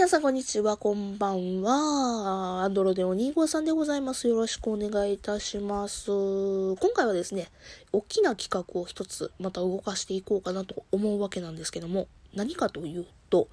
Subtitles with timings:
[0.00, 0.78] 皆さん、こんにちは。
[0.78, 2.62] こんばんは。
[2.62, 4.28] アンドロデオ2号さんでございます。
[4.28, 6.10] よろしくお願いいたします。
[6.10, 7.48] 今回はですね、
[7.92, 13.48] 大きな企画を一つまた動かしていこうかなと思うわけなんですけども、何かというと、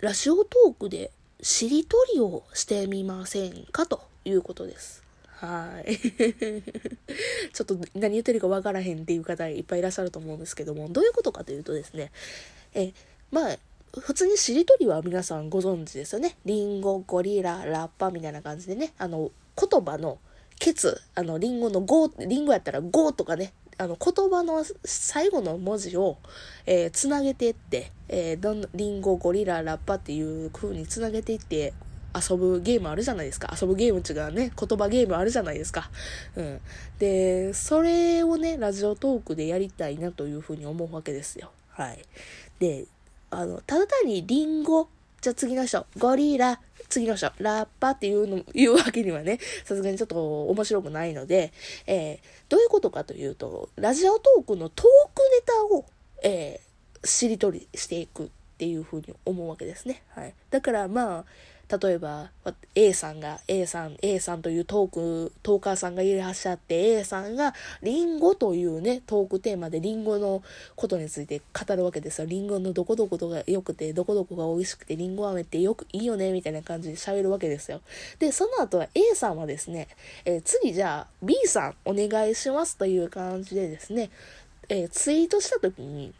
[0.00, 1.10] ラジオトークで
[1.42, 5.02] しりとりをしてみませんかということです。
[5.26, 5.98] はい。
[7.52, 12.12] ちょっと何言ってるかわからへんっていう方いっぱいいらっしゃると思うんですけども、どういうことかというとですね、
[12.72, 12.92] え、
[13.32, 13.58] まあ、
[13.92, 16.36] 普通にしりとりは皆さんご存知ですよね。
[16.44, 20.18] リンゴ、ゴリラ、ラッパみたいな感じでね、あの、言葉の
[20.58, 26.18] ケツ、あの、リンゴのゴー、リンゴやったらゴーとかね、あの、言葉の最後の文字を、
[26.66, 31.72] えーつなげていって、えーどんリンゴ、ゴリラ、ラッパっていう風につなげていって、
[32.14, 33.56] 遊ぶゲームあるじゃないですか。
[33.60, 35.90] 遊ぶゲームっていうね、言葉ゲームあるじゃないですか。
[36.36, 36.60] うん。
[36.98, 41.52] で、それをね、ラジオトークでやりたいなというふうに思うわけですよ。
[41.68, 41.98] はい。
[42.58, 42.86] で、
[43.30, 44.88] あの、ただ単にリンゴ、
[45.20, 51.52] じゃあ次の人、ゴリラ、次の人、ラッパっていうの、言うわけにはね、さすがにちょっと面白くないので、
[51.86, 55.84] えーどういうことかというと、ラジオトークのトークネタを、
[56.22, 56.68] えー
[57.04, 60.02] しりとりしていくっていうふうに思うわけですね。
[60.16, 60.34] はい。
[60.50, 61.24] だからまあ、
[61.68, 62.30] 例えば、
[62.74, 70.42] A さんが、A さん、A さんというトーク、トーカーさんがいらっしゃって、A さんが、リンゴというね、トークテーマでリンゴの
[70.76, 72.26] ことについて語るわけですよ。
[72.26, 77.82] リンゴのどこどことが良くて、どこどこが美味しくて、リンゴ飴ってよくいいよね、みたいな感じで喋るわけですよ。
[78.18, 79.88] で、その後は A さんはですね、
[80.24, 84.10] えー次じゃあ B さんお願いしますという感じでですね、
[84.70, 86.14] えーツイートした時に、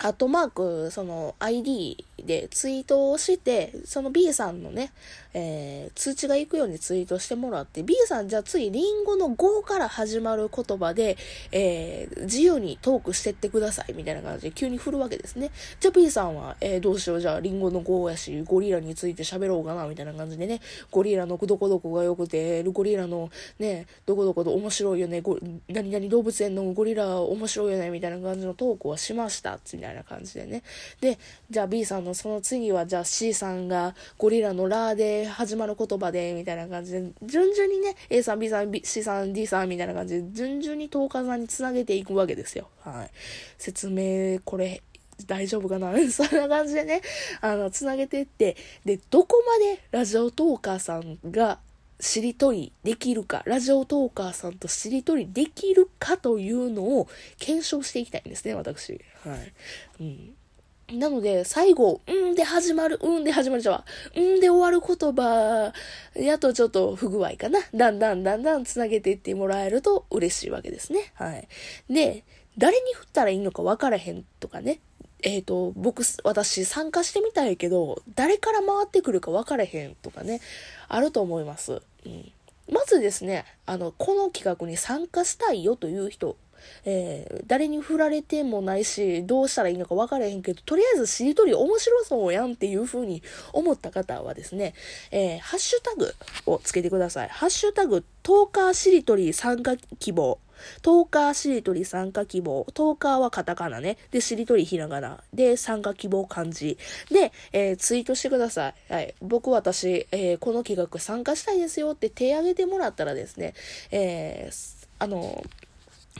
[0.00, 4.92] アットマーク、その ID でツイートをして、その B さんのね、
[5.34, 11.16] えー通知が行くようにツイートしてもらって、B さんじゃあ次リンゴの5から始まる言葉で、
[11.52, 15.50] えー自由にトークしてってくださいみたいな感じで急に振るわけですね。
[15.80, 25.38] じゃあ B さんは、えーどうしよう、じゃあリンゴの5やし、ゴリラについて喋ろうかなみたいな感じでね、ゴリラのどこどこが良くて、ゴリラのね、どこどこで面白いよね、ご
[25.68, 30.62] 何々動物園のゴリラ面白いよね、みたいな感じのトークをしました、たいな感じでね。
[31.00, 31.18] で、
[31.50, 42.68] じゃあ B さんのその次は、じゃあ C さんがゴリラのラーで始まる言葉で、みたいな感じで、順々にね、A さん、B さん、B C さん、D さん、みたいな感じで、順々にトーカーさんにつなげていくわけですよ。
[42.80, 43.10] はい。
[43.58, 44.82] 説明、これ、
[45.26, 45.92] 大丈夫かな？
[46.10, 47.02] そんな感じでね、
[47.40, 51.58] あの、つなげてって、で、どこまでラジオトーカーさんが
[52.02, 57.08] しりとりできるか、ラジオトーカーさんとしりとりできるかというのを
[57.38, 59.00] 検証していきたいんですね、私。
[59.24, 59.52] はい。
[60.00, 60.98] うん。
[60.98, 63.84] なので、最後、うんで始まる、うんで始まるじゃわ。
[64.16, 65.72] うんで終わる言葉、
[66.16, 67.60] やとちょっと不具合かな。
[67.72, 71.12] だんだんだんだんつなげていってもらえると嬉しいわけですね。
[71.14, 71.46] はい。
[71.88, 72.24] で、
[72.58, 74.80] 誰に振ったらいいのか分からへんとかね。
[75.22, 80.40] えっ、と、僕、私参加してみたいけど、誰から回ってくるか分からへんとかね、
[80.88, 81.80] あると思います。
[82.04, 82.32] うん。
[82.70, 86.36] まずですね、あの、この企画に参加したいよという人、
[86.84, 93.22] えー誰に振られてもないし、どうしたらいいのか分からへんけど、とりあえずしりとり面白そうやんっていう風に
[93.52, 94.74] 思った方はですね、
[95.10, 96.14] えーハッシュタグ
[96.46, 97.28] をつけてください。
[97.28, 100.38] ハッシュタグ、トーカーしりとり参加希望。
[100.82, 102.66] トーカーしりとり参加希望。
[102.74, 103.98] トーカーはカタカナね。
[104.10, 105.22] で、しりとりひらがな。
[105.32, 106.78] で、参加希望漢字。
[107.10, 108.92] で、えーツイートしてください。
[108.92, 109.14] はい。
[109.20, 113.54] 僕、私、えーこの企画参加したいですよって手挙げてもらったらですね、
[113.90, 115.44] えーあの、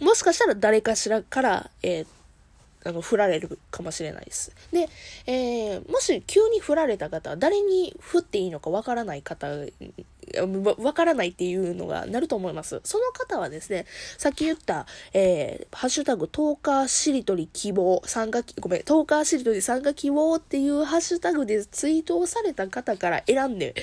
[0.00, 2.06] もしかしたら誰かしらから、えー
[2.84, 4.52] あの、振られるかもしれないです。
[4.72, 4.88] で、
[5.26, 9.48] えーもし急に振られた方、誰に振っていいのかわからない方、
[10.78, 12.80] わからないっていうのがなると思います。
[12.84, 13.86] その方はですね、
[14.18, 23.74] さっき言った、えーハッシュタグ、トーカーしりとり希望、参加、ごめん、トーカーしりとり参加希望っていうハッシュタグでツイートをされた方から選んで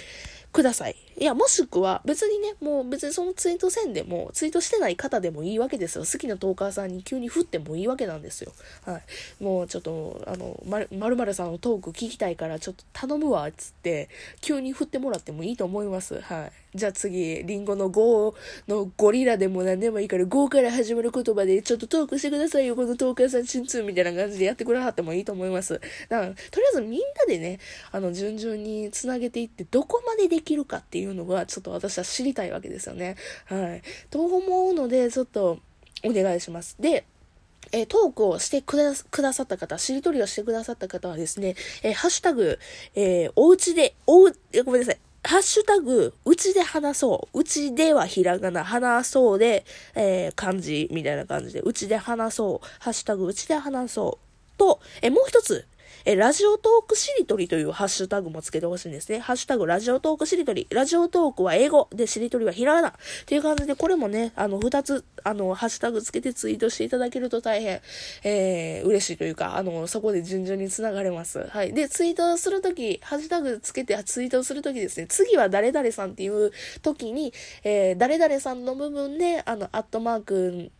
[0.51, 0.95] ください。
[1.19, 6.05] いや、もしくは、別にね、もう別にそのツイートせんでも、ツイートしてない方でもいいわけですよ。
[6.05, 8.53] 好きなトーカーさんに急に振ってもいいわけなんですよ。
[8.85, 9.43] はい。
[9.43, 14.07] もうちょっと、あの、まるまるさんのトーク聞きたいから、ちょっと頼むわ、つって、
[14.39, 16.21] 急に振ってもらってもいいと思います。
[16.21, 16.51] はい。
[16.75, 18.35] じゃあ次、リンゴの5
[18.67, 25.81] のゴリラでも何でもいいから、5から始まる言葉で、ちょっとトークしてくださいよ、このトーカーさんチンツーみたいな感じでやってくれはってもいいと思います。
[26.09, 27.59] だから、とりあえずみんなでね、
[27.91, 33.15] あの、順々につなげていって、どこまでできるかっていううのが、ちょっと私は知りたいわけですよね。
[33.45, 33.81] はい。
[34.09, 35.59] と思うので、ちょっと、
[36.03, 36.75] お願いします。
[36.79, 37.05] で、
[37.71, 42.59] えトークをしてくだくださった方、しりとりをしてくださった方はですね、えハッシュタグ、
[42.95, 44.33] えーおうちで、おう、
[44.65, 44.97] ごめんなさい。
[45.23, 47.39] ハッシュタグ、うちで話そう。
[47.39, 52.67] うちではひらがな、話そうで、えー漢字みたいな感じで、うちで話そう。
[52.79, 54.57] ハッシュタグ、うちで話そう。
[54.57, 55.65] と、えもう一つ、
[56.05, 59.19] え、ラジオトークしりとりというハッシュタグもつけてほしいんですね。
[59.19, 60.67] ハッシュタグラジオトークしりとり。
[60.69, 62.89] ラジオトークは英語でしりとりはひらがな。
[62.89, 62.93] っ
[63.25, 67.81] ていう感じで、これもね、あの、二つ、あの、ハッシュタグつけてツイートしていただけると大変、
[68.23, 71.45] えー、嬉しいというか、あの、そこで順々に繋がれます。
[71.49, 71.73] はい。
[71.73, 76.51] で、ツイートするとき、ハッシュタグつけてツイートするときですね、次は誰々さんっていう
[76.81, 80.71] 時に、えー、誰々さんの部分で、あの、アットマーク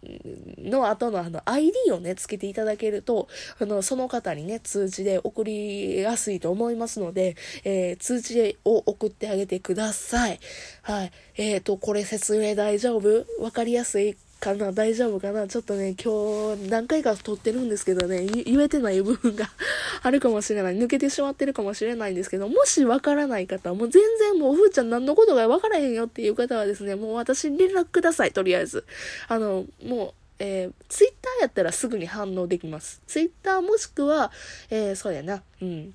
[0.57, 3.27] の後のあの、ID をね、つけていただけると、
[3.60, 10.39] あの、その方にね、通知でで送りやすいと思いますので、えー、通知を送ってあげてください。
[10.83, 11.11] はい。
[11.35, 13.25] えっ、ー、と、これ説明大丈夫？
[13.41, 14.71] わかりやすいかな？
[14.71, 15.47] 大丈夫かな？
[15.47, 19.50] ちょっとね、今日何回か撮ってるんですけどね、言えてない部分が
[20.03, 20.77] あるかもしれない。
[20.77, 28.85] 抜けてしまってるかもしれないんですけど、もしわからない方、もう全然もう、ふーちゃん何のことがわからへんよっていう方はですね、もう私に連絡ください、とりあえず。
[29.27, 33.01] あの、もう、えー、ツイッターやったらすぐに反応できます。
[33.07, 34.31] ツイッターもしくは、
[34.69, 35.94] えー、そうやな、うん。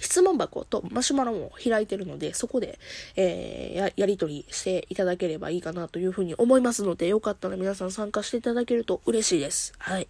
[0.00, 2.78] 質問箱とマシュマロも開いてるので、そこで、
[3.16, 9.72] えー、や、やりとりしていただければいいかなというふうに思いますので、よかったら皆さん参加していただけると嬉しいです。
[9.78, 10.08] はい。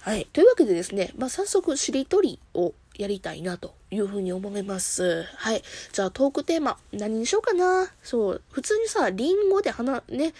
[0.00, 0.26] はい。
[0.32, 5.24] というわけでですね、まあ、早速、しりとりをやりたいなというふうに思います。
[5.36, 5.62] はい。
[5.92, 7.92] じゃあトークテーマ、何にしようかな。
[8.02, 8.42] そう。
[8.50, 10.34] 普通にさ、リンゴで花、ね、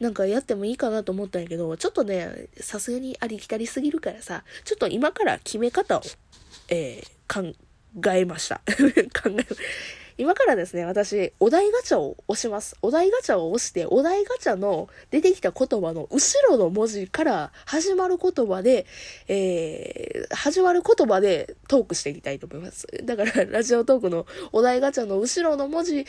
[0.00, 6.02] なんかやってもいいかなと思ったんやけど、ちょっとね、さすがにありきたりすぎるからさ、ちょっと今から決め方を、
[6.68, 7.54] えー、考
[8.10, 8.60] えました。
[9.20, 9.46] 考え、
[10.18, 12.76] 今からですね、私、お題ガチャを押します。
[12.82, 18.84] お題ガチャを押して、お題ガチャの出てきた言葉の後ろの文字から始まる言葉で、
[19.28, 22.88] えー、始まる言葉でトークしていきたいと思います。
[23.04, 26.04] だから、ラジオトークのお題ガチャの後ろの文字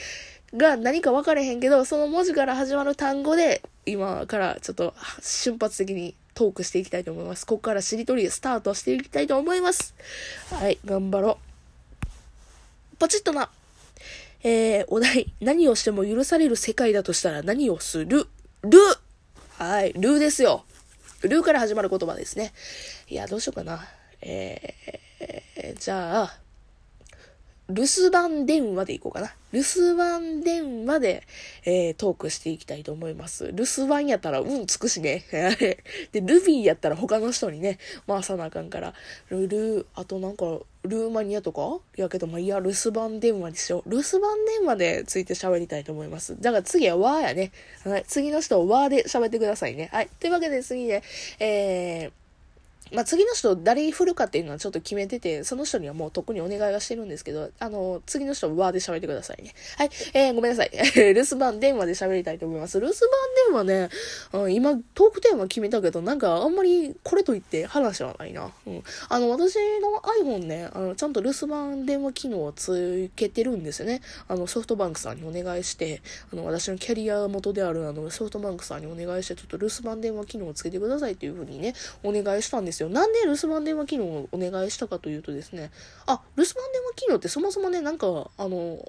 [0.56, 7.46] が何か分かれへんけど、その文字から始まる単語で、今からちょっと瞬発的にトークしていきたいと思います。
[7.46, 9.94] ここからしりとりスタートしていきたいと思います。
[10.50, 11.38] はい、頑張ろ
[12.94, 12.98] う。
[12.98, 13.52] ポチッとな。
[14.44, 18.28] えー、お題、何をしても許される世界だとしたら何をする？
[18.62, 18.80] ル
[19.58, 20.64] はい、ルーですよ。
[21.22, 22.54] ルーから始まる言葉ですね。
[23.10, 23.86] いや、どうしようかな。
[24.22, 26.38] えー、じゃあ、
[27.70, 29.36] 留守番電話でいこうかな。
[29.52, 31.24] 留守番電話で、
[31.66, 33.52] えー、トークしていきたいと思います。
[33.52, 35.26] 留守番やったら、うん、つくしね。
[36.12, 37.78] で、ルビーやったら他の人にね、
[38.08, 38.94] 回さなあかんから、
[39.30, 41.80] ルルー、あとなんか、ルーマニアとか？
[41.98, 43.90] いやけど、まあ、いや、留守番電話にしよう。
[43.90, 46.40] 留守番電話でついて喋りたいと思います。
[46.40, 47.52] だから次はわーやね。
[47.84, 48.06] はい。
[48.08, 49.90] 次の人はわーで喋ってくださいね。
[49.92, 50.10] はい。
[50.20, 51.04] というわけで次ね、
[51.40, 52.12] えー、
[52.94, 59.54] まあ、次の人誰に振るかっていうのはちょっと決めてて、その人にはもう特にお願いはしてるんですけど、あの、次の人はワーで喋ってくださいね。
[59.78, 60.72] はい、えー、ごめんなさい。
[60.96, 62.80] 留守番電話で喋りたいと思います。
[62.80, 63.10] 留守番
[63.48, 63.90] 電話ね、
[64.34, 68.52] うん、今、トークテーマ決めたけど、なんかあんまりこれといって話はないな。
[68.66, 68.84] うん。
[69.08, 74.02] あの、私の iPhone ね、あの、ちゃんと留守番電話機能をつけてるんですよね。
[74.28, 76.02] あの、ソフトバンクさんにお願いして、
[76.32, 82.90] あの、私のキャリア元であるあの、ソフトバンクさんにお願いして、ちょっと留守番電話機能をつけてくださいっていうふうにね、お願いしたんですよ。
[82.90, 85.72] なんで留守番番電話機能をお願いしたかというとですね、
[86.08, 88.80] あ、留守番電話機能ってそもそもね、なんか、あの、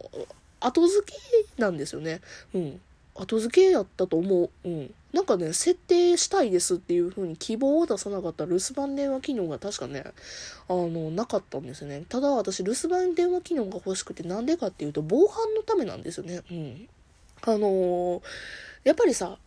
[0.60, 2.20] 後付けなんですよね。
[2.54, 2.80] うん。
[3.14, 4.50] 後付けやったと思う。
[4.64, 4.94] うん。
[5.12, 10.04] なんかね、設定したいですっていう風に希望を出さなかった留守番電話機能が確かね、
[10.68, 12.04] あの、なかったんですよね。
[12.08, 16.42] ただ私、留守番電話機能が欲しくてなんでかっていうと、防犯のためなんですよね。
[16.50, 16.88] うん。
[17.42, 18.22] あのー、
[18.84, 19.38] やっぱりさ、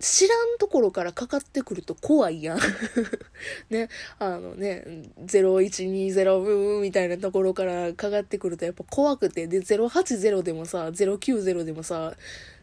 [0.00, 2.58] 知らんところからかかってくると怖いやん。
[3.70, 3.88] ね、
[4.18, 4.84] あのね、
[5.26, 12.14] 0120ブーみたいなところからかかってくるとやっぱ怖くて、で、080でもさ、090でもさ、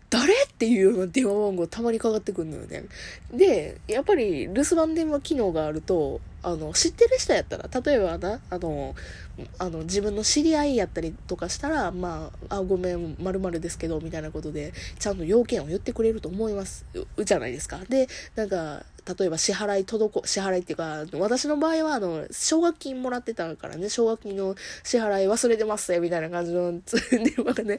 [0.09, 0.33] 誰？
[0.33, 2.85] っていうような電話番号たまにかかってくるのよね。
[3.33, 8.95] で、やっぱり留守番電話機能があると、あの、知ってる人やったら、例えばな、あの、
[9.57, 16.85] あの、自分の知り合いやったりとかしたら、まあ、あ、ごめん、まるですけど、みたいなことで、ちゃんと要件を言ってくれると思います。
[17.17, 17.79] じゃないですか。
[17.89, 18.85] で、なんか、
[19.17, 26.73] 例えば支払い届こ、支払いっていうか、私の場合は、あの、奨学金もらってたからね、奨学金の支払い忘れてますよ、みたいな感じの
[27.11, 27.77] 電話がね、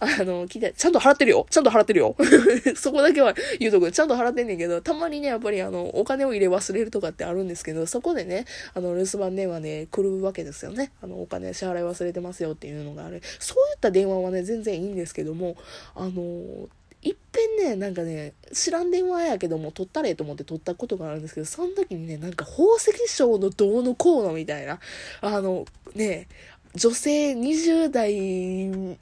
[0.00, 2.16] あの、聞いて、ちゃんと払ってるよちゃんと払ってるよ
[2.76, 3.92] そこだけは言うとく。
[3.92, 10.92] ちゃんと払ってんねんけど、たまにね、やっぱりあの、お金を入れ忘れるとかってあるんですけど、そこでね、あの、留守番電話で来るわけですよね。
[11.02, 13.22] あの、お金支払い忘れてますよっていうのがある。
[13.38, 15.56] そういった電話はね、全然いいんですけども、
[15.94, 16.68] あの、
[17.04, 24.80] いっぺんね、なんかね、知らん電話やけども、取ったれと思って取ったことがあるんですけど、その時にね、なんか宝石商のどうのこうのみたいな、
[25.20, 26.26] あの、ね、
[26.74, 28.14] 女性20代、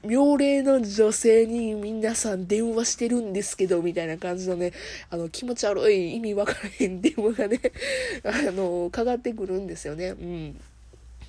[0.05, 4.73] 妙齢の女性に皆さん電話してるんですけど、みたいな感じのね、
[5.09, 7.59] あの、気持ち悪い意味わからへん電話がね、
[8.23, 10.09] あの、かかってくるんですよね。
[10.09, 10.61] うん。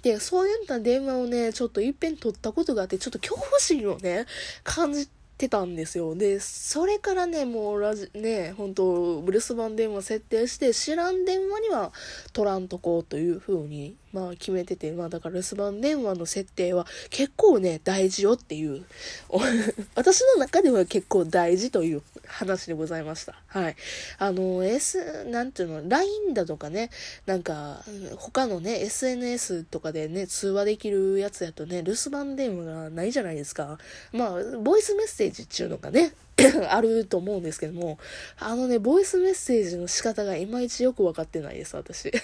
[0.02, 4.26] で、そういった電話をね、ちょっといっぺん取ったことがあって、ちょっと恐怖心をね、
[4.64, 6.14] 感じてたんですよ。
[6.14, 11.93] で、それからね、もうラジ、ね、本当留守番電話設定して、知らん電話には
[12.33, 18.85] 取らんとこうというふうにまあ決めてて、まあだから留守番電話の設定は結構ね、大事よっていう、
[19.97, 23.35] 私の中では結構大事という話でございました。
[23.49, 23.76] はい。
[24.18, 26.90] あの、S、なんていうの、LINE だとかね、
[27.26, 27.85] なんか、
[28.16, 33.78] 他のね、SNS とかでね、通話できるやつやとね、留守番電話がないじゃないですか。
[34.12, 36.12] まあ、ボイスメッセージっていうのがね、
[36.68, 37.99] あると思うんですけども、
[38.38, 42.11] あのね、ボイスメッセージの仕方がいまいちよくわかってないです、私。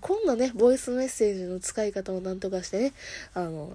[0.00, 2.92] 今度ね、ボイスメッセージの使い方をなんとかしてね、
[3.34, 3.70] あの、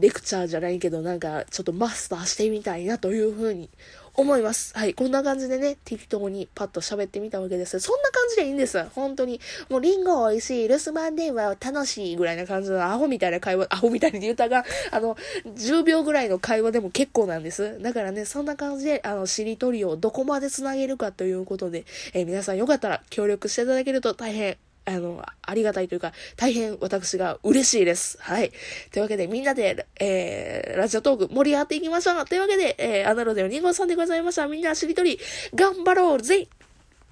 [0.00, 3.68] レクチャーじゃないけど、なんか、ちょっとマスターしてみたいなというふうに
[4.16, 4.72] 思います。
[4.76, 4.94] はい。
[4.94, 7.80] こんな感じでね、適当にパッと喋ってみたわけです。
[7.80, 8.84] そんな感じでいいんです。
[8.94, 9.40] 本当に。
[9.68, 17.82] もうリンゴ美味しい、留守番電話は楽しいぐらいな感じのアホみたいな会話、アホみたいに言うたが、あの、10秒ぐらいの会話でも結構なんです。
[17.82, 28.18] だからね、そんな感じで、あの、しりとりをどこまで繋げるかということで、えー、皆さんよかったら協力していただけると大変あの、ありがたいというか、大変私が嬉しいです。
[28.20, 28.52] はい。
[28.92, 32.24] というわけで、みんなで、えー、ラジオトーク盛り上がっていきましょう。
[32.26, 34.46] というわけで、えー、アナロデの2号さんでございました。
[34.46, 35.18] みんなしりとり、
[35.54, 36.48] 頑張ろうぜ